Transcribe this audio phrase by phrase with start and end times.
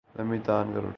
[0.15, 0.89] لمبی تان کر اُٹھی